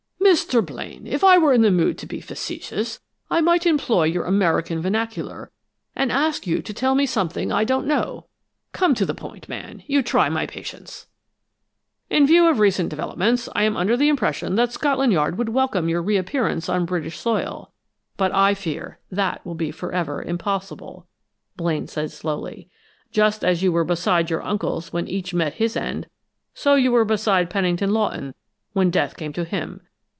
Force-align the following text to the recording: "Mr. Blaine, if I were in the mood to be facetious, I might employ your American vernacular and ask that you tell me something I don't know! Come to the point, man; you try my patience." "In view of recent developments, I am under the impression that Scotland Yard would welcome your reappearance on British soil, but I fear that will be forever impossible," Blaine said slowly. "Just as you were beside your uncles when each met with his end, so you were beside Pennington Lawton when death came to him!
"Mr. 0.23 0.65
Blaine, 0.65 1.05
if 1.07 1.25
I 1.25 1.37
were 1.37 1.51
in 1.51 1.61
the 1.61 1.69
mood 1.71 1.97
to 1.97 2.05
be 2.05 2.21
facetious, 2.21 3.01
I 3.29 3.41
might 3.41 3.65
employ 3.65 4.05
your 4.05 4.23
American 4.23 4.81
vernacular 4.81 5.51
and 5.93 6.09
ask 6.09 6.45
that 6.45 6.49
you 6.49 6.61
tell 6.61 6.95
me 6.95 7.05
something 7.05 7.51
I 7.51 7.65
don't 7.65 7.85
know! 7.85 8.27
Come 8.71 8.95
to 8.95 9.05
the 9.05 9.13
point, 9.13 9.49
man; 9.49 9.83
you 9.87 10.01
try 10.01 10.29
my 10.29 10.45
patience." 10.45 11.07
"In 12.09 12.25
view 12.25 12.47
of 12.47 12.59
recent 12.59 12.87
developments, 12.87 13.49
I 13.53 13.63
am 13.63 13.75
under 13.75 13.97
the 13.97 14.07
impression 14.07 14.55
that 14.55 14.71
Scotland 14.71 15.11
Yard 15.11 15.37
would 15.37 15.49
welcome 15.49 15.89
your 15.89 16.01
reappearance 16.01 16.69
on 16.69 16.85
British 16.85 17.19
soil, 17.19 17.73
but 18.15 18.33
I 18.33 18.53
fear 18.53 18.99
that 19.11 19.45
will 19.45 19.55
be 19.55 19.69
forever 19.69 20.21
impossible," 20.23 21.07
Blaine 21.57 21.87
said 21.87 22.09
slowly. 22.09 22.69
"Just 23.11 23.43
as 23.43 23.61
you 23.63 23.73
were 23.73 23.83
beside 23.83 24.29
your 24.29 24.43
uncles 24.45 24.93
when 24.93 25.09
each 25.09 25.33
met 25.33 25.47
with 25.47 25.55
his 25.55 25.75
end, 25.75 26.07
so 26.53 26.75
you 26.75 26.93
were 26.93 27.05
beside 27.05 27.49
Pennington 27.49 27.89
Lawton 27.91 28.33
when 28.71 28.89
death 28.89 29.17
came 29.17 29.33
to 29.33 29.43
him! 29.43 29.81